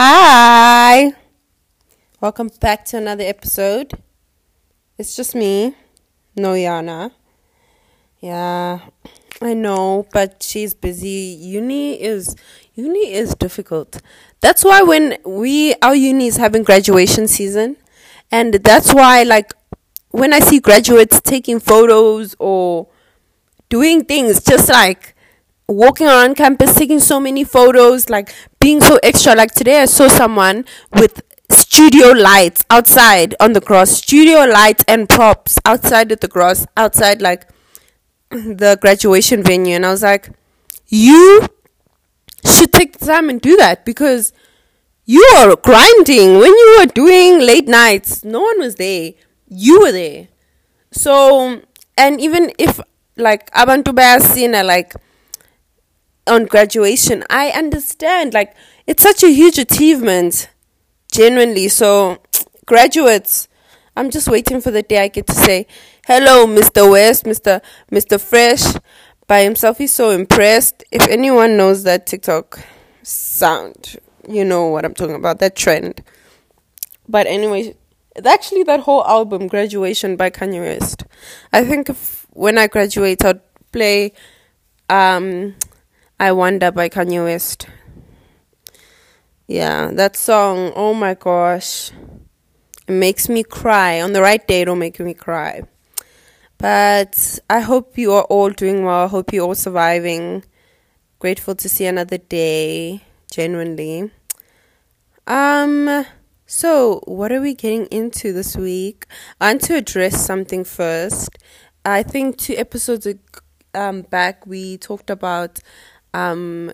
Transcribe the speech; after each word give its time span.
Hi. 0.00 1.12
Welcome 2.20 2.52
back 2.60 2.84
to 2.84 2.98
another 2.98 3.24
episode. 3.24 3.94
It's 4.96 5.16
just 5.16 5.34
me, 5.34 5.74
Noyana. 6.36 7.10
Yeah, 8.20 8.78
I 9.42 9.54
know, 9.54 10.06
but 10.12 10.40
she's 10.40 10.72
busy. 10.72 11.36
Uni 11.40 12.00
is 12.00 12.36
uni 12.76 13.12
is 13.12 13.34
difficult. 13.34 14.00
That's 14.40 14.64
why 14.64 14.82
when 14.82 15.18
we 15.26 15.74
our 15.82 15.96
uni 15.96 16.28
is 16.28 16.36
having 16.36 16.62
graduation 16.62 17.26
season, 17.26 17.76
and 18.30 18.54
that's 18.54 18.94
why 18.94 19.24
like 19.24 19.52
when 20.12 20.32
I 20.32 20.38
see 20.38 20.60
graduates 20.60 21.20
taking 21.20 21.58
photos 21.58 22.36
or 22.38 22.86
doing 23.68 24.04
things 24.04 24.44
just 24.44 24.68
like 24.68 25.16
walking 25.68 26.06
around 26.06 26.34
campus 26.34 26.74
taking 26.74 26.98
so 26.98 27.20
many 27.20 27.44
photos 27.44 28.08
like 28.08 28.34
being 28.58 28.80
so 28.80 28.98
extra. 29.02 29.34
Like 29.34 29.52
today 29.52 29.82
i 29.82 29.84
saw 29.84 30.08
someone 30.08 30.64
with 30.94 31.22
studio 31.50 32.08
lights 32.08 32.64
outside 32.70 33.34
on 33.38 33.52
the 33.52 33.60
cross 33.60 33.90
studio 33.90 34.44
lights 34.44 34.84
and 34.88 35.08
props 35.08 35.58
outside 35.64 36.10
of 36.10 36.20
the 36.20 36.28
cross 36.28 36.66
outside 36.76 37.20
like 37.22 37.46
the 38.30 38.78
graduation 38.80 39.42
venue. 39.42 39.76
And 39.76 39.84
i 39.84 39.90
was 39.90 40.02
like 40.02 40.30
you 40.86 41.46
should 42.44 42.72
take 42.72 42.98
the 42.98 43.04
time 43.04 43.28
and 43.28 43.40
do 43.40 43.56
that 43.56 43.84
because 43.84 44.32
you 45.04 45.22
are 45.38 45.56
grinding. 45.56 46.38
When 46.38 46.52
you 46.54 46.76
were 46.78 46.86
doing 46.86 47.40
late 47.40 47.68
nights 47.68 48.24
no 48.24 48.40
one 48.40 48.58
was 48.58 48.76
there. 48.76 49.12
You 49.48 49.80
were 49.80 49.92
there. 49.92 50.28
So 50.92 51.60
and 51.98 52.20
even 52.20 52.52
if 52.58 52.80
like 53.16 53.50
abantu 53.50 53.92
bayasina 53.92 54.64
like 54.64 54.94
on 56.28 56.46
graduation 56.46 57.24
i 57.30 57.50
understand 57.50 58.34
like 58.34 58.54
it's 58.86 59.02
such 59.02 59.22
a 59.22 59.28
huge 59.28 59.58
achievement 59.58 60.48
genuinely. 61.12 61.68
So 61.68 62.18
graduates 62.66 63.48
i'm 63.96 64.10
just 64.10 64.28
waiting 64.28 64.60
for 64.60 64.70
the 64.70 64.82
day 64.82 65.02
i 65.02 65.08
get 65.08 65.26
to 65.26 65.34
say 65.34 65.66
hello 66.06 66.46
mr 66.46 66.90
west 66.90 67.24
mr 67.24 67.60
mr 67.90 68.20
fresh 68.20 68.62
by 69.26 69.42
himself. 69.42 69.76
He's 69.76 69.92
so 69.92 70.08
impressed. 70.10 70.84
If 70.90 71.06
anyone 71.08 71.56
knows 71.58 71.82
that 71.84 72.06
tiktok 72.06 72.60
sound 73.02 73.96
you 74.28 74.44
know 74.44 74.68
what 74.68 74.84
i'm 74.84 74.94
talking 74.94 75.16
about 75.16 75.38
that 75.40 75.56
trend. 75.56 76.02
But 77.08 77.26
anyway 77.26 77.74
actually 78.24 78.62
that 78.64 78.80
whole 78.80 79.04
album 79.06 79.46
graduation 79.46 80.16
by 80.16 80.30
kanye 80.30 80.60
west 80.60 81.04
i 81.52 81.64
think 81.64 81.88
if, 81.88 82.26
when 82.30 82.58
i 82.58 82.66
graduate 82.66 83.24
i'll 83.24 83.40
play 83.72 84.12
um 84.90 85.54
I 86.20 86.32
Wonder 86.32 86.72
by 86.72 86.88
Kanye 86.88 87.22
West. 87.22 87.68
Yeah, 89.46 89.92
that 89.92 90.16
song, 90.16 90.72
oh 90.74 90.92
my 90.92 91.14
gosh. 91.14 91.92
It 92.88 92.92
makes 92.92 93.28
me 93.28 93.44
cry. 93.44 94.00
On 94.00 94.12
the 94.12 94.20
right 94.20 94.44
day, 94.44 94.62
it'll 94.62 94.74
make 94.74 94.98
me 94.98 95.14
cry. 95.14 95.62
But 96.58 97.38
I 97.48 97.60
hope 97.60 97.96
you 97.96 98.12
are 98.14 98.24
all 98.24 98.50
doing 98.50 98.84
well. 98.84 99.04
I 99.04 99.06
hope 99.06 99.32
you're 99.32 99.46
all 99.46 99.54
surviving. 99.54 100.42
Grateful 101.20 101.54
to 101.54 101.68
see 101.68 101.86
another 101.86 102.18
day, 102.18 103.04
genuinely. 103.30 104.10
Um, 105.28 106.04
so 106.46 107.00
what 107.04 107.30
are 107.30 107.40
we 107.40 107.54
getting 107.54 107.86
into 107.86 108.32
this 108.32 108.56
week? 108.56 109.06
I 109.40 109.52
want 109.52 109.62
to 109.62 109.76
address 109.76 110.26
something 110.26 110.64
first. 110.64 111.38
I 111.84 112.02
think 112.02 112.38
two 112.38 112.54
episodes 112.56 113.06
um, 113.72 114.02
back 114.02 114.44
we 114.46 114.78
talked 114.78 115.10
about 115.10 115.60
um, 116.14 116.72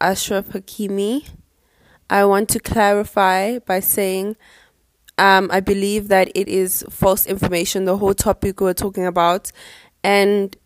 Achraf 0.00 0.44
Hakimi. 0.44 1.28
I 2.08 2.24
want 2.24 2.48
to 2.50 2.60
clarify 2.60 3.58
by 3.58 3.80
saying 3.80 4.36
um, 5.18 5.48
I 5.52 5.60
believe 5.60 6.08
that 6.08 6.30
it 6.34 6.48
is 6.48 6.84
false 6.90 7.26
information, 7.26 7.84
the 7.84 7.96
whole 7.96 8.14
topic 8.14 8.60
we're 8.60 8.74
talking 8.74 9.06
about. 9.06 9.50
And 10.04 10.56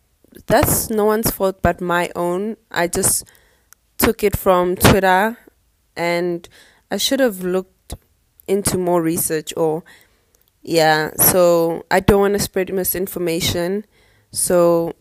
that's 0.47 0.91
no 0.91 1.05
one's 1.05 1.31
fault 1.31 1.63
but 1.63 1.81
my 1.81 2.11
own. 2.15 2.57
I 2.71 2.89
just 2.89 3.25
took 3.99 4.23
it 4.25 4.37
from 4.37 4.77
Twitter 4.77 5.39
and 5.97 6.49
I 6.91 6.97
should 6.97 7.21
have 7.21 7.43
looked 7.43 7.95
into 8.49 8.77
more 8.77 9.03
research 9.03 9.55
or 9.57 9.85
yeah, 10.63 11.13
so 11.17 11.87
I 11.91 12.01
don't 12.01 12.21
want 12.21 12.35
to 12.35 12.39
spread 12.41 12.73
misinformation. 12.73 13.87
So 14.31 14.95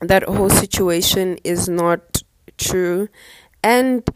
that 0.00 0.24
whole 0.24 0.50
situation 0.50 1.38
is 1.44 1.68
not 1.68 2.22
true. 2.58 3.08
And 3.62 4.08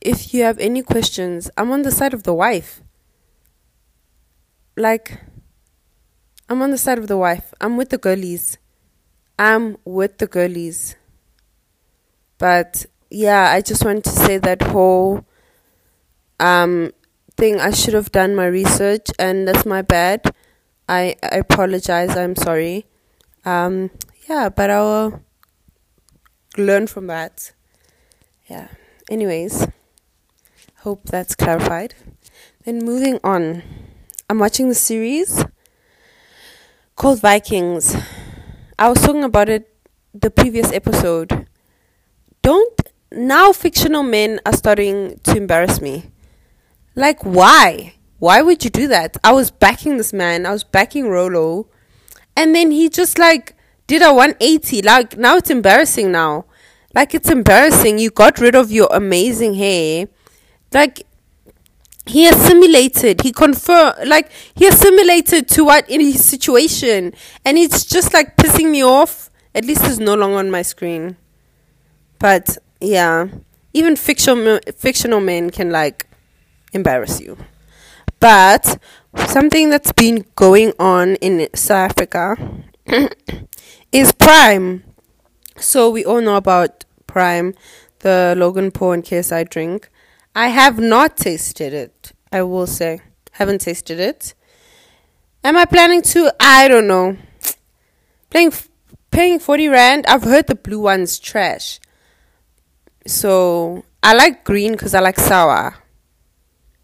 if 0.00 0.32
you 0.34 0.42
have 0.44 0.58
any 0.58 0.82
questions, 0.82 1.50
I'm 1.56 1.70
on 1.72 1.82
the 1.82 1.90
side 1.90 2.14
of 2.14 2.24
the 2.24 2.34
wife. 2.34 2.82
Like, 4.76 5.20
I'm 6.48 6.60
on 6.62 6.70
the 6.70 6.78
side 6.78 6.98
of 6.98 7.06
the 7.06 7.16
wife. 7.16 7.54
I'm 7.60 7.76
with 7.76 7.88
the 7.90 7.98
girlies. 7.98 8.58
I'm 9.38 9.76
with 9.84 10.18
the 10.18 10.26
girlies. 10.26 10.96
But 12.38 12.86
yeah, 13.10 13.50
I 13.52 13.60
just 13.60 13.84
wanted 13.84 14.04
to 14.04 14.10
say 14.10 14.38
that 14.38 14.62
whole 14.62 15.24
um 16.38 16.92
thing. 17.36 17.60
I 17.60 17.70
should 17.70 17.94
have 17.94 18.12
done 18.12 18.34
my 18.34 18.46
research, 18.46 19.08
and 19.18 19.46
that's 19.46 19.66
my 19.66 19.82
bad. 19.82 20.22
I 20.88 21.16
I 21.22 21.36
apologize. 21.38 22.16
I'm 22.16 22.36
sorry. 22.36 22.86
Um, 23.44 23.90
yeah, 24.28 24.48
but 24.48 24.70
I'll 24.70 25.22
learn 26.56 26.86
from 26.86 27.06
that. 27.06 27.52
Yeah. 28.46 28.68
Anyways, 29.10 29.66
hope 30.78 31.04
that's 31.04 31.34
clarified. 31.34 31.94
Then 32.64 32.84
moving 32.84 33.18
on, 33.24 33.62
I'm 34.28 34.38
watching 34.38 34.68
the 34.68 34.74
series 34.74 35.44
called 36.96 37.20
Vikings. 37.20 37.96
I 38.78 38.88
was 38.88 39.00
talking 39.00 39.24
about 39.24 39.48
it 39.48 39.74
the 40.14 40.30
previous 40.30 40.72
episode. 40.72 41.46
Don't 42.42 42.80
now 43.12 43.52
fictional 43.52 44.02
men 44.02 44.40
are 44.46 44.52
starting 44.52 45.18
to 45.24 45.36
embarrass 45.36 45.80
me. 45.80 46.10
Like 46.94 47.22
why? 47.22 47.94
Why 48.18 48.42
would 48.42 48.64
you 48.64 48.70
do 48.70 48.86
that? 48.88 49.16
I 49.24 49.32
was 49.32 49.50
backing 49.50 49.96
this 49.96 50.12
man. 50.12 50.44
I 50.44 50.52
was 50.52 50.64
backing 50.64 51.08
Rollo. 51.08 51.68
And 52.36 52.54
then 52.54 52.70
he 52.70 52.88
just 52.88 53.18
like 53.18 53.56
did 53.90 54.02
a 54.02 54.14
180. 54.14 54.82
Like 54.82 55.18
now 55.18 55.36
it's 55.36 55.50
embarrassing 55.50 56.12
now. 56.12 56.44
Like 56.94 57.12
it's 57.12 57.28
embarrassing. 57.28 57.98
You 57.98 58.10
got 58.10 58.38
rid 58.38 58.54
of 58.54 58.70
your 58.70 58.88
amazing 58.92 59.54
hair. 59.54 60.06
Like 60.72 61.02
he 62.06 62.28
assimilated. 62.28 63.22
He 63.22 63.32
confer 63.32 63.94
like 64.06 64.30
he 64.54 64.68
assimilated 64.68 65.48
to 65.48 65.64
what 65.64 65.90
in 65.90 66.00
his 66.00 66.24
situation, 66.24 67.12
and 67.44 67.58
it's 67.58 67.84
just 67.84 68.14
like 68.14 68.36
pissing 68.36 68.70
me 68.70 68.84
off. 68.84 69.28
At 69.56 69.64
least 69.64 69.84
it's 69.84 69.98
no 69.98 70.14
longer 70.14 70.38
on 70.38 70.52
my 70.52 70.62
screen. 70.62 71.16
But 72.20 72.58
yeah, 72.80 73.26
even 73.74 73.96
fictional 73.96 74.60
fictional 74.76 75.20
men 75.20 75.50
can 75.50 75.70
like 75.70 76.06
embarrass 76.72 77.20
you. 77.20 77.36
But 78.20 78.80
something 79.26 79.70
that's 79.70 79.90
been 79.90 80.26
going 80.36 80.74
on 80.78 81.16
in 81.16 81.48
South 81.54 81.90
Africa 81.90 82.36
is 83.92 84.12
Prime. 84.12 84.84
So 85.56 85.90
we 85.90 86.04
all 86.04 86.20
know 86.20 86.36
about 86.36 86.84
Prime, 87.06 87.54
the 88.00 88.34
Logan 88.36 88.70
Paul 88.70 88.92
and 88.92 89.04
KSI 89.04 89.48
drink. 89.48 89.90
I 90.34 90.48
have 90.48 90.78
not 90.78 91.16
tasted 91.16 91.72
it. 91.72 92.12
I 92.32 92.42
will 92.42 92.66
say, 92.66 93.00
haven't 93.32 93.62
tasted 93.62 93.98
it. 93.98 94.34
Am 95.42 95.56
I 95.56 95.64
planning 95.64 96.02
to? 96.02 96.32
I 96.38 96.68
don't 96.68 96.86
know. 96.86 97.16
Playing, 98.28 98.52
paying 99.10 99.38
forty 99.38 99.68
rand. 99.68 100.06
I've 100.06 100.22
heard 100.22 100.46
the 100.46 100.54
blue 100.54 100.80
one's 100.80 101.18
trash. 101.18 101.80
So 103.06 103.84
I 104.02 104.14
like 104.14 104.44
green 104.44 104.72
because 104.72 104.94
I 104.94 105.00
like 105.00 105.18
sour. 105.18 105.76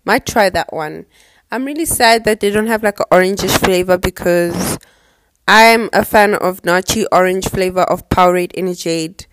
Might 0.05 0.26
try 0.26 0.50
that 0.50 0.73
one. 0.73 1.06
I'm 1.50 1.64
really 1.64 1.85
sad 1.85 2.25
that 2.25 2.41
they 2.41 2.50
don't 2.50 2.67
have 2.67 2.82
like 2.82 2.99
an 2.99 3.06
orangish 3.12 3.56
flavor 3.58 3.97
because 3.97 4.79
I'm 5.48 5.88
a 5.93 6.04
fan 6.04 6.34
of 6.34 6.62
Nachi 6.62 7.06
orange 7.12 7.48
flavor 7.48 7.82
of 7.82 8.08
Powerade 8.08 8.52
Energade. 8.54 9.26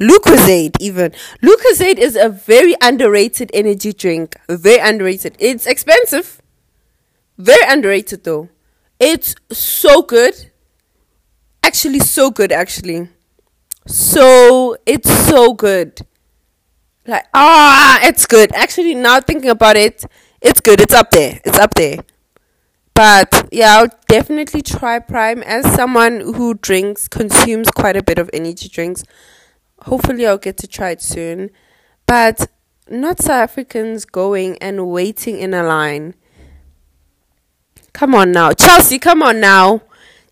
Lucozade 0.00 0.76
even. 0.80 1.12
Lucozade 1.42 1.98
is 1.98 2.16
a 2.16 2.28
very 2.28 2.74
underrated 2.82 3.50
energy 3.52 3.92
drink. 3.92 4.36
Very 4.48 4.78
underrated. 4.78 5.36
It's 5.38 5.66
expensive. 5.66 6.40
Very 7.38 7.70
underrated 7.70 8.24
though. 8.24 8.48
It's 8.98 9.34
so 9.52 10.02
good. 10.02 10.50
Actually 11.62 12.00
so 12.00 12.30
good 12.30 12.52
actually. 12.52 13.08
So 13.86 14.76
it's 14.86 15.10
so 15.10 15.52
good. 15.52 16.00
Like 17.06 17.26
ah, 17.34 18.00
it's 18.02 18.26
good. 18.26 18.54
Actually 18.54 18.94
now 18.94 19.20
thinking 19.20 19.50
about 19.50 19.76
it, 19.76 20.04
it's 20.40 20.60
good. 20.60 20.80
It's 20.80 20.94
up 20.94 21.10
there. 21.10 21.40
It's 21.44 21.58
up 21.58 21.74
there. 21.74 21.98
But 22.96 23.46
yeah, 23.52 23.76
I'll 23.76 23.90
definitely 24.08 24.62
try 24.62 24.98
Prime 25.00 25.42
as 25.42 25.70
someone 25.74 26.20
who 26.20 26.54
drinks, 26.54 27.08
consumes 27.08 27.70
quite 27.70 27.94
a 27.94 28.02
bit 28.02 28.18
of 28.18 28.30
energy 28.32 28.70
drinks. 28.70 29.04
Hopefully, 29.82 30.26
I'll 30.26 30.38
get 30.38 30.56
to 30.58 30.66
try 30.66 30.92
it 30.92 31.02
soon. 31.02 31.50
But 32.06 32.50
not 32.88 33.20
South 33.20 33.50
Africans 33.50 34.06
going 34.06 34.56
and 34.62 34.88
waiting 34.88 35.38
in 35.38 35.52
a 35.52 35.62
line. 35.62 36.14
Come 37.92 38.14
on 38.14 38.32
now. 38.32 38.52
Chelsea, 38.52 38.98
come 38.98 39.22
on 39.22 39.40
now. 39.40 39.82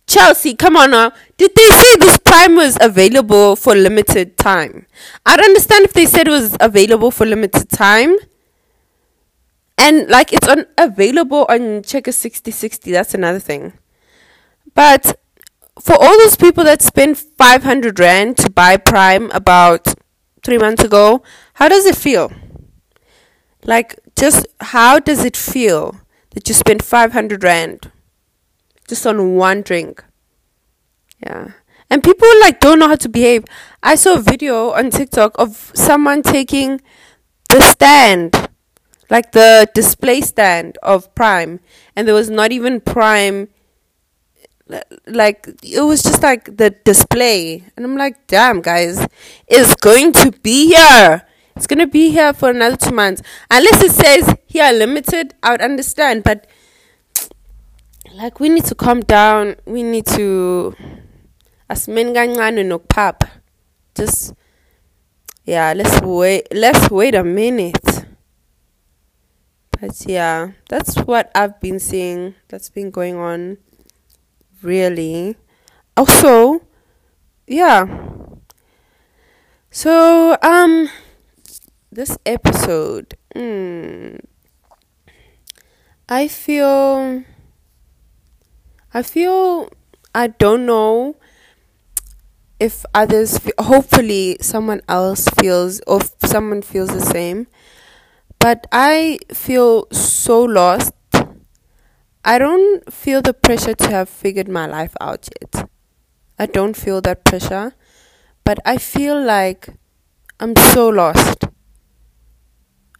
Chelsea, 0.06 0.54
come 0.54 0.76
on 0.76 0.92
now. 0.92 1.12
Did 1.36 1.54
they 1.54 1.66
say 1.66 1.96
this 1.96 2.16
prime 2.16 2.56
was 2.56 2.78
available 2.80 3.56
for 3.56 3.74
limited 3.74 4.38
time? 4.38 4.86
I 5.26 5.36
don't 5.36 5.46
understand 5.46 5.84
if 5.84 5.92
they 5.92 6.06
said 6.06 6.28
it 6.28 6.30
was 6.30 6.56
available 6.60 7.10
for 7.10 7.26
limited 7.26 7.68
time. 7.68 8.16
And 9.76 10.08
like 10.08 10.32
it's 10.32 10.48
on 10.48 10.66
available 10.78 11.46
on 11.48 11.82
Checker 11.82 12.12
Sixty60, 12.12 12.92
that's 12.92 13.14
another 13.14 13.40
thing. 13.40 13.72
But 14.74 15.18
for 15.80 15.94
all 15.94 16.16
those 16.18 16.36
people 16.36 16.64
that 16.64 16.82
spent 16.82 17.18
500 17.18 17.98
Rand 17.98 18.36
to 18.38 18.50
buy 18.50 18.76
Prime 18.76 19.30
about 19.32 19.94
three 20.44 20.58
months 20.58 20.84
ago, 20.84 21.22
how 21.54 21.68
does 21.68 21.84
it 21.84 21.96
feel? 21.96 22.32
Like, 23.64 23.98
just 24.16 24.46
how 24.60 24.98
does 25.00 25.24
it 25.24 25.36
feel 25.36 26.00
that 26.30 26.48
you 26.48 26.54
spent 26.54 26.82
500 26.82 27.42
Rand 27.42 27.90
just 28.88 29.06
on 29.06 29.34
one 29.34 29.62
drink? 29.62 30.04
Yeah. 31.20 31.52
And 31.90 32.02
people 32.02 32.28
like 32.40 32.60
don't 32.60 32.78
know 32.78 32.88
how 32.88 32.96
to 32.96 33.08
behave. 33.08 33.44
I 33.82 33.94
saw 33.94 34.14
a 34.14 34.20
video 34.20 34.70
on 34.70 34.90
TikTok 34.90 35.32
of 35.38 35.72
someone 35.74 36.22
taking 36.22 36.80
the 37.50 37.60
stand, 37.60 38.48
like 39.14 39.30
the 39.30 39.70
display 39.74 40.20
stand 40.20 40.76
of 40.82 41.14
Prime, 41.14 41.60
and 41.94 42.08
there 42.08 42.16
was 42.16 42.30
not 42.30 42.50
even 42.50 42.80
Prime 42.80 43.48
like 45.06 45.46
it 45.62 45.82
was 45.82 46.02
just 46.02 46.20
like 46.20 46.56
the 46.56 46.70
display. 46.84 47.62
And 47.76 47.86
i'm 47.86 47.96
like 47.96 48.26
damn 48.26 48.60
guys 48.60 49.06
it's 49.46 49.76
going 49.76 50.12
to 50.14 50.32
be 50.42 50.74
here. 50.74 51.22
It's 51.54 51.68
to 51.68 51.86
be 51.86 52.10
here 52.10 52.32
for 52.32 52.50
another 52.50 52.76
two 52.76 52.90
months. 52.90 53.22
Unless 53.50 53.82
it 53.84 53.92
says 53.92 54.34
here 54.46 54.72
limited 54.72 55.34
i 55.44 55.52
would 55.52 55.60
understand 55.60 56.24
but 56.24 56.48
like 58.14 58.40
we 58.40 58.48
need 58.48 58.64
to 58.64 58.74
calm 58.74 59.00
down. 59.00 59.54
We 59.64 59.84
need 59.84 60.06
to 60.18 60.74
as 61.70 61.86
pop. 62.88 63.24
just 63.94 64.34
yeah 65.44 65.72
let's 65.76 66.00
wait 66.00 66.48
let's 66.52 66.90
wait 66.90 67.14
a 67.14 67.22
minute 67.22 67.93
but 69.80 70.04
yeah 70.06 70.52
that's 70.68 70.96
what 71.00 71.30
i've 71.34 71.60
been 71.60 71.78
seeing 71.78 72.34
that's 72.48 72.70
been 72.70 72.90
going 72.90 73.16
on 73.16 73.58
really. 74.64 75.36
Also, 75.96 76.62
yeah. 77.46 77.86
So, 79.70 80.36
um, 80.42 80.88
this 81.92 82.16
episode, 82.24 83.16
mm, 83.36 84.18
I 86.08 86.28
feel, 86.28 87.22
I 88.92 89.02
feel, 89.02 89.68
I 90.14 90.28
don't 90.28 90.66
know 90.66 91.16
if 92.58 92.84
others, 92.94 93.38
feel, 93.38 93.52
hopefully, 93.58 94.38
someone 94.40 94.80
else 94.88 95.28
feels, 95.40 95.80
or 95.86 96.00
someone 96.24 96.62
feels 96.62 96.90
the 96.90 97.00
same. 97.00 97.46
But 98.44 98.66
I 98.72 99.20
feel 99.32 99.86
so 99.90 100.42
lost 100.42 100.92
I 102.22 102.36
don't 102.36 102.92
feel 102.92 103.22
the 103.22 103.32
pressure 103.32 103.72
to 103.72 103.88
have 103.88 104.10
figured 104.10 104.48
my 104.48 104.66
life 104.66 104.94
out 105.00 105.26
yet. 105.40 105.70
I 106.38 106.44
don't 106.44 106.76
feel 106.76 107.00
that 107.00 107.24
pressure, 107.24 107.72
but 108.44 108.58
I 108.66 108.76
feel 108.76 109.18
like 109.18 109.70
I'm 110.40 110.54
so 110.56 110.90
lost. 110.90 111.44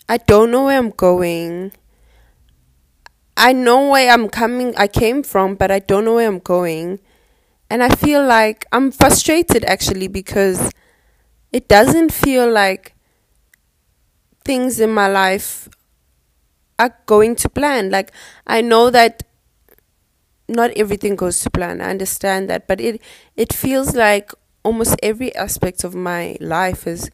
I 0.08 0.16
don't 0.16 0.50
know 0.50 0.64
where 0.64 0.78
I'm 0.78 0.88
going. 0.88 1.72
I 3.36 3.52
know 3.52 3.90
where 3.90 4.10
I'm 4.10 4.30
coming, 4.30 4.74
I 4.78 4.88
came 4.88 5.22
from, 5.22 5.56
but 5.56 5.70
I 5.70 5.80
don't 5.80 6.06
know 6.06 6.14
where 6.14 6.26
I'm 6.26 6.38
going. 6.38 7.00
And 7.68 7.82
I 7.82 7.90
feel 7.90 8.24
like 8.24 8.64
I'm 8.72 8.90
frustrated 8.90 9.62
actually 9.66 10.08
because 10.08 10.72
it 11.52 11.68
doesn't 11.68 12.14
feel 12.14 12.50
like 12.50 12.93
things 14.44 14.80
in 14.80 14.90
my 14.92 15.08
life 15.08 15.68
are 16.78 16.94
going 17.06 17.34
to 17.36 17.48
plan. 17.48 17.90
Like 17.90 18.12
I 18.46 18.60
know 18.60 18.90
that 18.90 19.22
not 20.48 20.70
everything 20.76 21.16
goes 21.16 21.40
to 21.40 21.50
plan. 21.50 21.80
I 21.80 21.90
understand 21.90 22.50
that, 22.50 22.66
but 22.66 22.80
it 22.80 23.00
it 23.36 23.52
feels 23.52 23.94
like 23.94 24.30
almost 24.62 24.96
every 25.02 25.34
aspect 25.34 25.84
of 25.84 25.94
my 25.94 26.36
life 26.40 26.86
is 26.86 27.10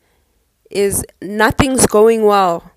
is 0.70 1.04
nothing's 1.22 1.86
going 1.86 2.24
well. 2.24 2.72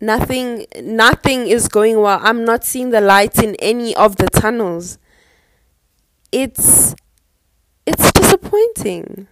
Nothing 0.00 0.66
nothing 0.80 1.48
is 1.48 1.66
going 1.68 2.00
well. 2.00 2.20
I'm 2.22 2.44
not 2.44 2.64
seeing 2.64 2.90
the 2.90 3.00
light 3.00 3.38
in 3.42 3.56
any 3.56 3.94
of 3.96 4.16
the 4.16 4.28
tunnels. 4.28 4.98
It's 6.32 6.94
it's 7.86 8.12
disappointing. 8.12 9.28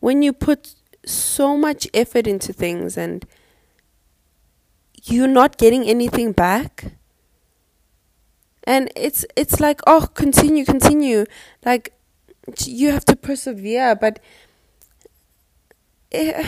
When 0.00 0.22
you 0.22 0.32
put 0.32 0.75
so 1.06 1.56
much 1.56 1.86
effort 1.94 2.26
into 2.26 2.52
things 2.52 2.98
and 2.98 3.24
you're 5.04 5.28
not 5.28 5.56
getting 5.56 5.84
anything 5.84 6.32
back. 6.32 6.92
And 8.64 8.90
it's 8.96 9.24
it's 9.36 9.60
like 9.60 9.80
oh 9.86 10.08
continue 10.14 10.64
continue. 10.64 11.24
Like 11.64 11.92
you 12.64 12.90
have 12.90 13.04
to 13.04 13.16
persevere 13.16 13.94
but 13.96 14.20
it, 16.10 16.34
eh, 16.34 16.46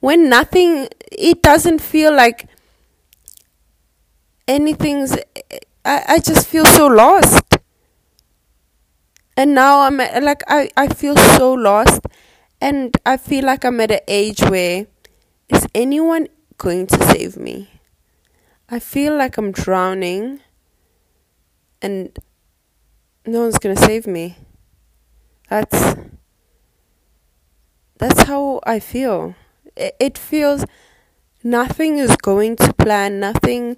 when 0.00 0.28
nothing 0.28 0.88
it 1.10 1.42
doesn't 1.42 1.80
feel 1.80 2.14
like 2.14 2.48
anything's 4.48 5.16
I, 5.84 6.04
I 6.08 6.18
just 6.18 6.46
feel 6.46 6.64
so 6.64 6.86
lost. 6.86 7.44
And 9.36 9.54
now 9.54 9.80
i'm 9.82 9.96
like 9.96 10.42
I, 10.46 10.70
I 10.76 10.88
feel 10.88 11.16
so 11.16 11.52
lost 11.54 12.02
and 12.62 12.96
i 13.04 13.16
feel 13.16 13.44
like 13.44 13.64
i'm 13.64 13.80
at 13.80 13.90
an 13.90 14.00
age 14.08 14.40
where 14.54 14.86
is 15.52 15.66
anyone 15.74 16.28
going 16.62 16.86
to 16.86 17.04
save 17.12 17.36
me. 17.36 17.68
I 18.68 18.78
feel 18.78 19.16
like 19.16 19.36
I'm 19.36 19.52
drowning 19.52 20.40
and 21.82 22.16
no 23.26 23.40
one's 23.42 23.58
going 23.58 23.76
to 23.76 23.82
save 23.82 24.06
me. 24.06 24.36
That's 25.50 25.96
that's 27.98 28.22
how 28.22 28.60
I 28.64 28.78
feel. 28.80 29.34
It, 29.76 29.96
it 30.00 30.18
feels 30.18 30.64
nothing 31.42 31.98
is 31.98 32.16
going 32.16 32.56
to 32.56 32.72
plan, 32.72 33.20
nothing 33.20 33.76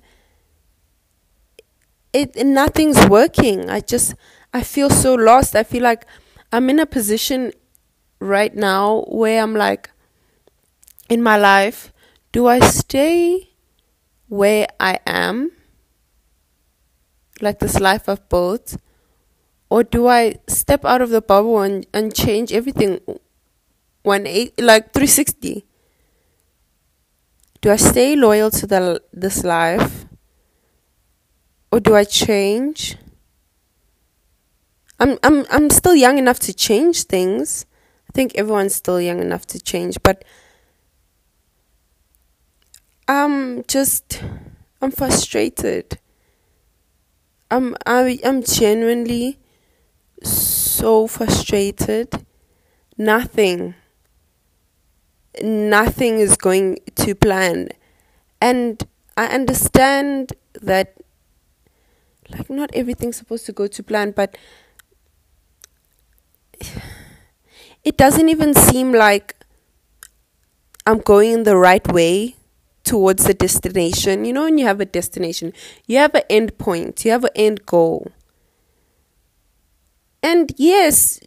it 2.13 2.37
nothing's 2.47 3.09
working. 3.09 3.69
I 3.69 3.81
just 3.81 4.15
I 4.53 4.63
feel 4.63 4.91
so 4.91 5.15
lost. 5.15 5.57
I 5.57 5.65
feel 5.65 5.83
like 5.83 6.07
I'm 6.53 6.71
in 6.71 6.79
a 6.79 6.87
position 6.87 7.53
right 8.21 8.55
now 8.55 9.05
where 9.09 9.43
I'm 9.43 9.55
like 9.55 9.91
in 11.09 11.23
my 11.23 11.37
life 11.37 11.93
do 12.35 12.49
I 12.49 12.59
stay 12.59 13.55
where 14.27 14.67
I 14.81 14.99
am, 15.07 15.53
like 17.41 17.61
this 17.61 17.79
life 17.79 18.09
of 18.09 18.29
both, 18.29 18.77
or 19.71 19.85
do 19.85 20.09
I 20.09 20.37
step 20.49 20.85
out 20.85 21.01
of 21.01 21.11
the 21.11 21.23
bubble 21.23 21.61
and, 21.61 21.87
and 21.95 22.13
change 22.13 22.53
everything 22.53 23.01
one 24.03 24.27
eight 24.27 24.61
like 24.61 24.93
360? 24.93 25.65
Do 27.61 27.71
I 27.71 27.77
stay 27.77 28.17
loyal 28.17 28.51
to 28.51 28.67
the 28.67 29.01
this 29.13 29.45
life, 29.45 30.07
or 31.71 31.79
do 31.79 31.95
I 31.95 32.03
change? 32.03 32.97
I'm 34.99 35.19
I'm 35.23 35.47
I'm 35.51 35.71
still 35.71 35.95
young 35.95 36.19
enough 36.19 36.41
to 36.41 36.53
change 36.53 37.05
things. 37.05 37.65
I 38.15 38.17
think 38.17 38.37
everyone's 38.37 38.77
still 38.77 39.01
young 39.01 39.19
enough 39.19 39.45
to 39.47 39.59
change, 39.59 39.97
but 40.05 40.25
I'm 43.09 43.65
just 43.65 44.23
I'm 44.81 44.93
frustrated. 44.93 45.99
I'm 47.51 47.75
I 47.85 48.21
I'm 48.25 48.45
genuinely 48.45 49.41
so 50.23 51.09
frustrated. 51.09 52.25
Nothing 52.97 53.75
nothing 55.43 56.21
is 56.21 56.37
going 56.37 56.79
to 56.95 57.17
plan. 57.17 57.69
And 58.41 58.87
I 59.17 59.27
understand 59.27 60.35
that 60.63 60.95
like 62.31 62.49
not 62.49 62.71
everything's 62.75 63.17
supposed 63.17 63.45
to 63.47 63.53
go 63.53 63.67
to 63.67 63.83
plan, 63.83 64.13
but 64.13 64.37
it 67.85 67.97
doesn't 67.97 68.29
even 68.29 68.55
seem 68.55 68.93
like 68.93 69.37
I'm 70.87 70.99
going 70.99 71.33
in 71.33 71.43
the 71.45 71.57
right 71.57 71.87
way 71.93 72.37
towards 72.85 73.25
the 73.25 73.35
destination. 73.35 74.25
You 74.25 74.33
know, 74.33 74.45
when 74.45 74.59
you 74.59 74.67
have 74.67 74.81
a 74.81 74.85
destination, 74.85 75.53
you 75.87 75.99
have 75.99 76.15
an 76.15 76.23
end 76.29 76.59
point, 76.59 77.05
you 77.05 77.11
have 77.11 77.25
an 77.25 77.31
end 77.35 77.67
goal. 77.67 78.11
And 80.23 80.53
yes, 80.57 81.21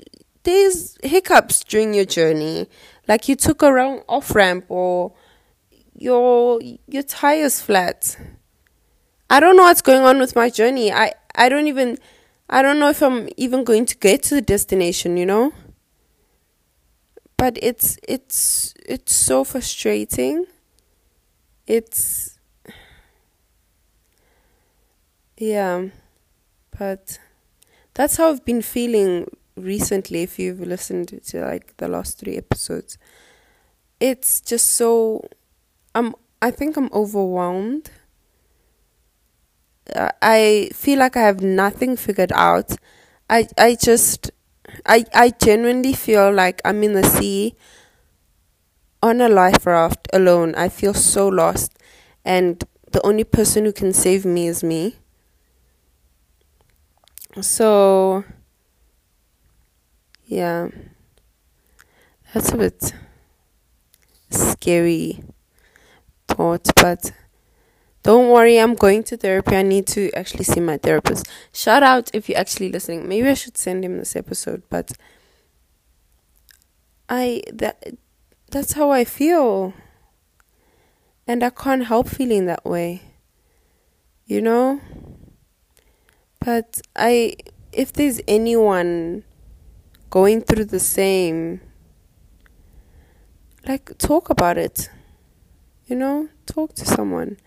there's 0.44 0.98
hiccups 1.04 1.64
during 1.64 1.94
your 1.94 2.06
journey. 2.06 2.68
like 3.08 3.30
you 3.30 3.36
took 3.36 3.62
a 3.62 3.72
wrong 3.72 4.02
off 4.10 4.36
ramp 4.36 4.66
or 4.70 5.14
your 5.96 6.60
your 6.88 7.04
tires 7.04 7.62
flat. 7.62 8.18
I 9.30 9.40
don't 9.40 9.58
know 9.58 9.64
what's 9.64 9.82
going 9.82 10.04
on 10.04 10.20
with 10.20 10.36
my 10.36 10.50
journey. 10.50 10.92
I 10.92 11.14
I 11.36 11.50
don't 11.50 11.68
even 11.68 11.98
I 12.50 12.62
don't 12.62 12.80
know 12.80 12.90
if 12.90 13.02
I'm 13.02 13.30
even 13.38 13.64
going 13.64 13.86
to 13.88 13.98
get 13.98 14.24
to 14.24 14.36
the 14.36 14.42
destination, 14.42 15.18
you 15.18 15.26
know? 15.26 15.54
But 17.38 17.58
it's 17.62 17.98
it's 18.08 18.74
it's 18.86 19.14
so 19.14 19.44
frustrating. 19.44 20.46
It's 21.68 22.40
yeah. 25.38 25.88
But 26.78 27.20
that's 27.96 28.18
how 28.18 28.30
I've 28.30 28.46
been 28.46 28.62
feeling 28.62 29.28
recently 29.58 30.24
if 30.24 30.40
you've 30.40 30.62
listened 30.62 31.22
to 31.28 31.42
like 31.46 31.78
the 31.78 31.88
last 31.88 32.20
3 32.20 32.38
episodes. 32.38 32.98
It's 34.00 34.42
just 34.42 34.68
so 34.74 35.28
I'm 35.96 36.16
I 36.42 36.52
think 36.52 36.78
I'm 36.78 36.90
overwhelmed. 36.94 37.90
I 40.22 40.70
feel 40.74 41.00
like 41.00 41.16
I 41.16 41.22
have 41.22 41.42
nothing 41.42 41.96
figured 41.96 42.32
out. 42.34 42.72
I 43.30 43.48
I 43.58 43.76
just 43.76 44.32
I 44.88 45.06
I 45.14 45.30
genuinely 45.32 45.94
feel 45.94 46.32
like 46.32 46.62
I'm 46.66 46.84
in 46.84 46.94
the 46.94 47.04
sea 47.04 47.56
on 49.02 49.22
a 49.22 49.28
life 49.30 49.66
raft 49.66 50.08
alone. 50.14 50.54
I 50.56 50.70
feel 50.70 50.94
so 50.94 51.28
lost 51.28 51.74
and 52.26 52.64
the 52.92 53.06
only 53.06 53.24
person 53.24 53.66
who 53.66 53.74
can 53.74 53.94
save 53.94 54.26
me 54.26 54.48
is 54.48 54.64
me. 54.64 54.96
So 57.42 58.24
yeah. 60.26 60.70
That's 62.34 62.52
a 62.52 62.58
bit 62.58 62.94
scary 64.30 65.20
thought, 66.28 66.68
but 66.76 67.12
don't 68.08 68.30
worry, 68.30 68.58
I'm 68.58 68.74
going 68.74 69.04
to 69.04 69.18
therapy. 69.18 69.54
I 69.58 69.64
need 69.64 69.86
to 69.88 70.10
actually 70.14 70.46
see 70.46 70.62
my 70.62 70.78
therapist. 70.78 71.28
Shout 71.52 71.84
out 71.84 72.10
if 72.14 72.30
you're 72.30 72.38
actually 72.38 72.72
listening. 72.72 73.06
Maybe 73.06 73.28
I 73.28 73.34
should 73.34 73.58
send 73.58 73.84
him 73.84 73.98
this 73.98 74.16
episode, 74.16 74.64
but 74.70 74.94
I 77.10 77.44
that 77.52 77.96
that's 78.50 78.72
how 78.80 78.92
I 78.92 79.04
feel. 79.04 79.74
And 81.28 81.44
I 81.44 81.50
can't 81.50 81.84
help 81.84 82.08
feeling 82.08 82.46
that 82.46 82.64
way. 82.64 83.02
You 84.26 84.40
know? 84.42 84.80
But 86.40 86.80
I 86.96 87.36
if 87.74 87.92
there's 87.92 88.22
anyone 88.26 89.26
going 90.10 90.40
through 90.40 90.64
the 90.64 90.80
same 90.80 91.60
like 93.68 93.98
talk 93.98 94.30
about 94.30 94.58
it 94.58 94.90
you 95.88 95.96
know, 95.96 96.30
talk 96.46 96.74
to 96.76 96.86
someone. 96.86 97.38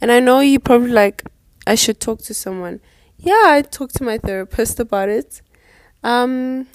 And 0.00 0.10
I 0.10 0.20
know 0.20 0.40
you 0.40 0.58
probably 0.58 0.90
like, 0.90 1.24
I 1.66 1.74
should 1.74 2.00
talk 2.00 2.20
to 2.22 2.34
someone. 2.34 2.80
Yeah, 3.18 3.44
I 3.46 3.62
talked 3.62 3.96
to 3.96 4.04
my 4.04 4.18
therapist 4.18 4.80
about 4.80 5.08
it. 5.08 5.42
Um, 6.02 6.66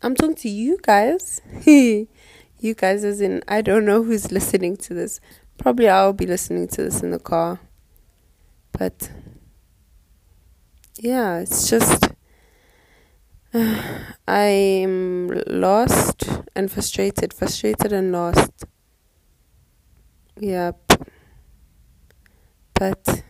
I'm 0.00 0.14
talking 0.14 0.36
to 0.36 0.48
you 0.48 0.78
guys. 0.82 1.40
you 1.66 2.06
guys, 2.76 3.04
as 3.04 3.20
in, 3.20 3.42
I 3.48 3.62
don't 3.62 3.84
know 3.84 4.04
who's 4.04 4.30
listening 4.30 4.76
to 4.78 4.94
this. 4.94 5.20
Probably 5.58 5.88
I'll 5.88 6.12
be 6.12 6.26
listening 6.26 6.68
to 6.68 6.82
this 6.84 7.02
in 7.02 7.10
the 7.10 7.18
car. 7.18 7.60
But, 8.72 9.10
yeah, 10.98 11.38
it's 11.38 11.68
just. 11.68 12.08
Uh, 13.52 14.04
I'm 14.28 15.28
lost 15.46 16.28
and 16.54 16.70
frustrated, 16.70 17.32
frustrated 17.32 17.92
and 17.92 18.12
lost. 18.12 18.64
Yep. 20.38 20.83
But 22.74 23.22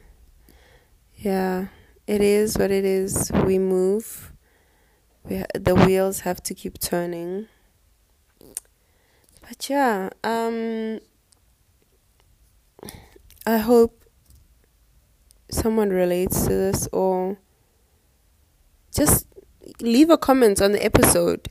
yeah, 1.16 1.68
it 2.06 2.20
is 2.20 2.56
what 2.58 2.70
it 2.70 2.84
is. 2.84 3.30
We 3.44 3.58
move. 3.58 4.32
We 5.24 5.38
ha- 5.38 5.46
the 5.54 5.74
wheels 5.74 6.20
have 6.20 6.42
to 6.44 6.54
keep 6.54 6.78
turning. 6.78 7.48
But 9.40 9.68
yeah, 9.68 10.10
um 10.22 11.00
I 13.46 13.58
hope 13.58 14.04
someone 15.50 15.90
relates 15.90 16.42
to 16.42 16.48
this 16.48 16.88
or 16.92 17.36
just 18.94 19.26
leave 19.80 20.10
a 20.10 20.16
comment 20.16 20.62
on 20.62 20.72
the 20.72 20.84
episode 20.84 21.48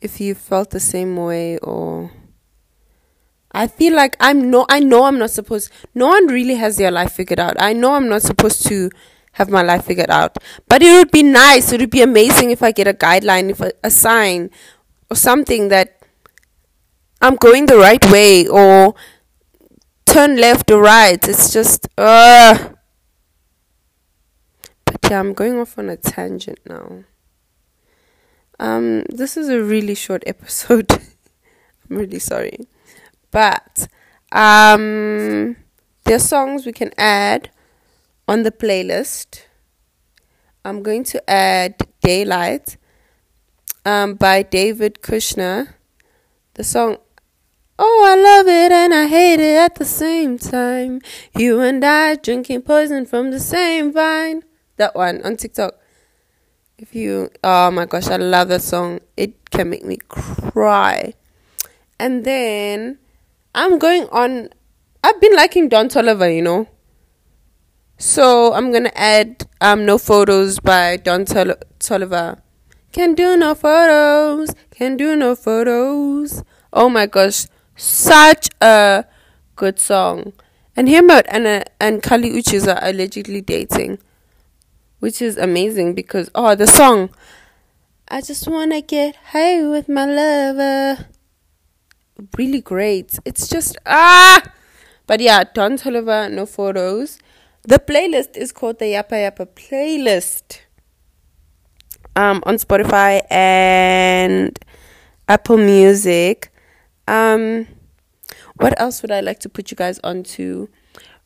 if 0.00 0.20
you 0.20 0.34
felt 0.34 0.70
the 0.70 0.80
same 0.80 1.16
way 1.16 1.58
or 1.58 2.10
I 3.52 3.66
feel 3.66 3.94
like 3.94 4.16
I'm 4.20 4.50
no 4.50 4.66
I 4.68 4.80
know 4.80 5.04
I'm 5.04 5.18
not 5.18 5.30
supposed 5.30 5.72
no 5.94 6.08
one 6.08 6.26
really 6.28 6.54
has 6.54 6.76
their 6.76 6.90
life 6.90 7.12
figured 7.12 7.40
out. 7.40 7.56
I 7.60 7.72
know 7.72 7.94
I'm 7.94 8.08
not 8.08 8.22
supposed 8.22 8.66
to 8.68 8.90
have 9.32 9.48
my 9.50 9.62
life 9.62 9.84
figured 9.84 10.10
out. 10.10 10.38
But 10.68 10.82
it 10.82 10.92
would 10.92 11.10
be 11.10 11.22
nice, 11.22 11.72
it 11.72 11.80
would 11.80 11.90
be 11.90 12.02
amazing 12.02 12.50
if 12.50 12.62
I 12.62 12.72
get 12.72 12.86
a 12.86 12.94
guideline, 12.94 13.50
if 13.50 13.60
a, 13.60 13.72
a 13.82 13.90
sign 13.90 14.50
or 15.10 15.16
something 15.16 15.68
that 15.68 15.98
I'm 17.20 17.36
going 17.36 17.66
the 17.66 17.76
right 17.76 18.04
way 18.10 18.46
or 18.46 18.94
turn 20.06 20.36
left 20.36 20.70
or 20.70 20.82
right. 20.82 21.26
It's 21.28 21.52
just 21.52 21.88
uh 21.98 22.70
But 24.84 24.98
yeah, 25.10 25.20
I'm 25.20 25.34
going 25.34 25.58
off 25.58 25.78
on 25.78 25.88
a 25.88 25.96
tangent 25.96 26.60
now. 26.68 27.04
Um 28.58 29.04
this 29.08 29.36
is 29.36 29.48
a 29.48 29.62
really 29.62 29.94
short 29.94 30.22
episode. 30.34 30.90
I'm 30.92 31.96
really 31.96 32.20
sorry. 32.20 32.68
But 33.30 33.88
um, 34.32 35.56
there's 36.04 36.24
songs 36.24 36.66
we 36.66 36.72
can 36.72 36.90
add 36.98 37.50
on 38.26 38.42
the 38.42 38.52
playlist. 38.52 39.42
I'm 40.64 40.82
going 40.82 41.04
to 41.04 41.30
add 41.30 41.86
Daylight 42.02 42.76
um, 43.84 44.14
by 44.14 44.42
David 44.42 45.00
Kushner. 45.02 45.74
The 46.54 46.64
song, 46.64 46.98
Oh, 47.82 48.04
I 48.06 48.14
love 48.14 48.46
it 48.46 48.72
and 48.72 48.92
I 48.92 49.06
hate 49.06 49.40
it 49.40 49.56
at 49.56 49.76
the 49.76 49.86
same 49.86 50.38
time. 50.38 51.00
You 51.34 51.60
and 51.60 51.82
I 51.82 52.16
drinking 52.16 52.60
poison 52.62 53.06
from 53.06 53.30
the 53.30 53.40
same 53.40 53.90
vine. 53.90 54.42
That 54.76 54.94
one 54.94 55.22
on 55.24 55.38
TikTok. 55.38 55.80
If 56.76 56.94
you, 56.94 57.30
oh 57.42 57.70
my 57.70 57.86
gosh, 57.86 58.08
I 58.08 58.16
love 58.16 58.48
that 58.48 58.60
song. 58.60 59.00
It 59.16 59.48
can 59.48 59.70
make 59.70 59.84
me 59.84 59.96
cry. 60.08 61.14
And 61.98 62.24
then 62.24 62.98
I'm 63.54 63.78
going 63.78 64.08
on. 64.10 64.50
I've 65.02 65.20
been 65.20 65.34
liking 65.34 65.68
Don 65.68 65.88
Toliver, 65.88 66.34
you 66.34 66.42
know. 66.42 66.68
So 67.98 68.52
I'm 68.54 68.72
gonna 68.72 68.92
add 68.94 69.46
um 69.60 69.84
no 69.84 69.98
photos 69.98 70.60
by 70.60 70.96
Don 70.96 71.24
Tol- 71.24 71.56
Toliver. 71.78 72.40
Can 72.92 73.14
do 73.14 73.36
no 73.36 73.54
photos. 73.54 74.54
Can 74.70 74.96
do 74.96 75.16
no 75.16 75.34
photos. 75.34 76.42
Oh 76.72 76.88
my 76.88 77.06
gosh, 77.06 77.46
such 77.76 78.48
a 78.60 79.04
good 79.56 79.78
song. 79.78 80.32
And 80.76 80.88
him 80.88 81.10
and 81.10 81.46
uh, 81.46 81.64
and 81.80 82.02
Kali 82.02 82.30
Uchis 82.30 82.72
are 82.72 82.78
allegedly 82.82 83.40
dating, 83.40 83.98
which 85.00 85.20
is 85.20 85.36
amazing 85.36 85.94
because 85.94 86.30
oh 86.34 86.54
the 86.54 86.66
song. 86.66 87.10
I 88.08 88.20
just 88.20 88.48
wanna 88.48 88.80
get 88.80 89.16
high 89.32 89.66
with 89.66 89.88
my 89.88 90.04
lover 90.04 91.06
really 92.36 92.60
great. 92.60 93.18
It's 93.24 93.48
just 93.48 93.76
ah, 93.86 94.42
but 95.06 95.20
yeah, 95.20 95.44
Don 95.54 95.76
Toliver, 95.76 96.30
no 96.30 96.46
photos. 96.46 97.18
The 97.62 97.78
playlist 97.78 98.36
is 98.36 98.52
called 98.52 98.78
the 98.78 98.86
Yapa 98.86 99.30
Yapa 99.30 99.46
playlist. 99.46 100.60
Um, 102.16 102.42
on 102.44 102.56
Spotify 102.56 103.22
and 103.30 104.58
Apple 105.28 105.58
Music. 105.58 106.52
Um, 107.06 107.66
what 108.56 108.78
else 108.80 109.00
would 109.02 109.12
I 109.12 109.20
like 109.20 109.38
to 109.40 109.48
put 109.48 109.70
you 109.70 109.76
guys 109.76 110.00
on 110.00 110.22
to? 110.34 110.68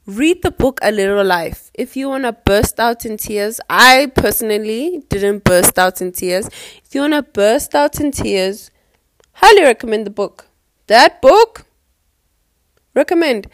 Read 0.06 0.42
the 0.42 0.50
book 0.50 0.78
A 0.82 0.92
Little 0.92 1.24
Life. 1.24 1.70
If 1.72 1.96
you 1.96 2.10
want 2.10 2.24
to 2.24 2.32
burst 2.32 2.78
out 2.78 3.06
in 3.06 3.16
tears, 3.16 3.60
I 3.70 4.12
personally 4.14 5.02
didn't 5.08 5.44
burst 5.44 5.78
out 5.78 6.02
in 6.02 6.12
tears. 6.12 6.48
If 6.84 6.94
you 6.94 7.00
want 7.00 7.14
to 7.14 7.22
burst 7.22 7.74
out 7.74 7.98
in 7.98 8.10
tears, 8.10 8.70
highly 9.32 9.62
recommend 9.62 10.04
the 10.04 10.10
book. 10.10 10.48
That 10.86 11.22
book, 11.22 11.66
recommend. 12.94 13.48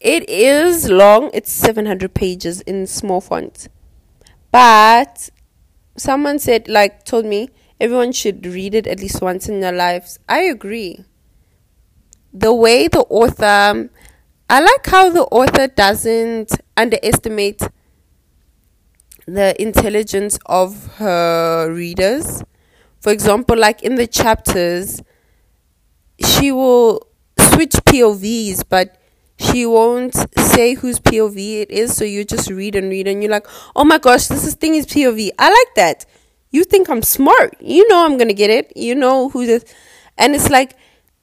It 0.00 0.28
is 0.28 0.90
long, 0.90 1.30
it's 1.32 1.52
700 1.52 2.12
pages 2.14 2.60
in 2.62 2.86
small 2.86 3.20
font. 3.20 3.68
But 4.50 5.30
someone 5.96 6.38
said, 6.38 6.68
like, 6.68 7.04
told 7.04 7.24
me 7.24 7.50
everyone 7.80 8.12
should 8.12 8.44
read 8.46 8.74
it 8.74 8.86
at 8.86 9.00
least 9.00 9.22
once 9.22 9.48
in 9.48 9.60
their 9.60 9.72
lives. 9.72 10.18
I 10.28 10.40
agree. 10.40 11.04
The 12.32 12.52
way 12.52 12.88
the 12.88 13.02
author, 13.02 13.90
I 14.50 14.60
like 14.60 14.86
how 14.86 15.10
the 15.10 15.24
author 15.24 15.68
doesn't 15.68 16.52
underestimate 16.76 17.62
the 19.26 19.60
intelligence 19.62 20.38
of 20.46 20.96
her 20.96 21.72
readers 21.72 22.42
For 23.02 23.10
example, 23.10 23.58
like 23.58 23.82
in 23.82 23.96
the 23.96 24.06
chapters, 24.06 25.02
she 26.24 26.52
will 26.52 27.06
switch 27.38 27.72
POVs, 27.72 28.64
but 28.68 28.96
she 29.38 29.66
won't 29.66 30.14
say 30.38 30.74
whose 30.74 31.00
POV 31.00 31.62
it 31.62 31.70
is. 31.70 31.96
So 31.96 32.04
you 32.04 32.24
just 32.24 32.50
read 32.50 32.76
and 32.76 32.88
read, 32.90 33.08
and 33.08 33.22
you're 33.22 33.32
like, 33.32 33.46
oh 33.74 33.84
my 33.84 33.98
gosh, 33.98 34.26
this 34.28 34.44
is 34.44 34.54
thing 34.54 34.74
is 34.74 34.86
POV. 34.86 35.30
I 35.38 35.48
like 35.48 35.74
that. 35.76 36.06
You 36.50 36.64
think 36.64 36.88
I'm 36.88 37.02
smart. 37.02 37.56
You 37.60 37.86
know 37.88 38.04
I'm 38.04 38.18
gonna 38.18 38.34
get 38.34 38.50
it. 38.50 38.72
You 38.76 38.94
know 38.94 39.28
who 39.30 39.46
this, 39.46 39.64
and 40.18 40.34
it's 40.34 40.50
like 40.50 40.76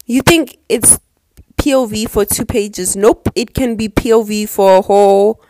you 0.06 0.22
think 0.22 0.58
it's 0.70 1.00
POV 1.58 2.10
for 2.10 2.25
two 2.25 2.46
pages. 2.46 2.96
Nope, 2.96 3.29
it 3.36 3.53
can 3.53 3.75
be 3.75 3.89
POV 3.89 4.50
for 4.50 4.77
a 4.77 4.82
whole 4.82 5.41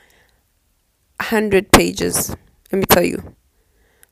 hundred 1.21 1.71
pages. 1.71 2.35
Let 2.71 2.79
me 2.79 2.85
tell 2.85 3.03
you. 3.03 3.35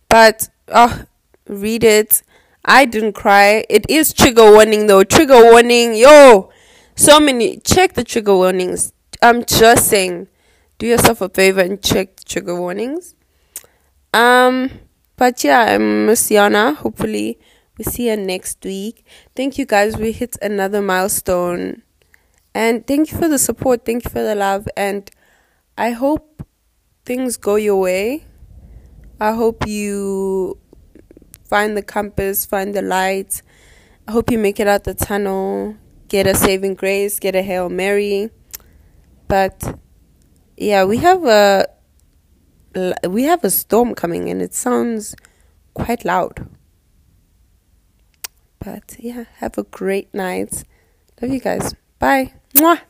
But 0.09 0.49
oh, 0.69 1.03
read 1.47 1.83
it. 1.83 2.21
I 2.67 2.83
didn't 2.83 3.13
cry. 3.13 3.65
It 3.69 3.85
is 3.89 4.13
trigger 4.13 4.51
warning 4.51 4.87
though. 4.87 5.03
Trigger 5.03 5.41
warning, 5.41 5.95
yo. 5.95 6.51
So 6.95 7.19
many. 7.19 7.57
Check 7.57 7.93
the 7.93 8.03
trigger 8.03 8.35
warnings. 8.35 8.91
I'm 9.21 9.45
just 9.45 9.87
saying. 9.87 10.27
Do 10.77 10.85
yourself 10.85 11.21
a 11.21 11.29
favor 11.29 11.61
and 11.61 11.81
check 11.81 12.17
the 12.17 12.23
trigger 12.25 12.59
warnings. 12.59 13.15
Um, 14.13 14.69
but 15.15 15.43
yeah, 15.43 15.61
I'm 15.61 16.05
Miss. 16.05 16.29
Hopefully, 16.29 17.39
we 17.77 17.83
see 17.83 18.09
you 18.09 18.17
next 18.17 18.63
week. 18.63 19.05
Thank 19.35 19.57
you 19.57 19.65
guys. 19.65 19.97
We 19.97 20.11
hit 20.11 20.37
another 20.41 20.81
milestone, 20.81 21.81
and 22.53 22.85
thank 22.85 23.11
you 23.11 23.17
for 23.17 23.27
the 23.27 23.39
support. 23.39 23.85
Thank 23.85 24.03
you 24.03 24.11
for 24.11 24.21
the 24.21 24.35
love, 24.35 24.67
and 24.77 25.09
I 25.77 25.91
hope 25.91 26.43
things 27.05 27.37
go 27.37 27.55
your 27.55 27.79
way. 27.79 28.25
I 29.19 29.31
hope 29.31 29.65
you 29.65 30.59
find 31.49 31.77
the 31.77 31.81
compass, 31.81 32.45
find 32.45 32.73
the 32.73 32.81
light. 32.81 33.41
I 34.07 34.11
hope 34.11 34.31
you 34.31 34.37
make 34.37 34.59
it 34.59 34.67
out 34.67 34.83
the 34.83 34.93
tunnel, 34.93 35.75
get 36.07 36.27
a 36.27 36.35
saving 36.35 36.75
grace, 36.75 37.19
get 37.19 37.35
a 37.35 37.41
Hail 37.41 37.69
Mary. 37.69 38.29
But 39.27 39.79
yeah, 40.55 40.85
we 40.85 40.97
have 40.97 41.25
a 41.25 41.67
we 43.07 43.23
have 43.23 43.43
a 43.43 43.49
storm 43.49 43.95
coming 43.95 44.29
and 44.29 44.41
it 44.41 44.53
sounds 44.53 45.15
quite 45.73 46.05
loud. 46.05 46.47
But 48.59 48.95
yeah, 48.99 49.25
have 49.35 49.57
a 49.57 49.63
great 49.63 50.13
night. 50.13 50.63
Love 51.21 51.31
you 51.31 51.39
guys. 51.39 51.73
Bye. 51.99 52.33
Mwah. 52.55 52.86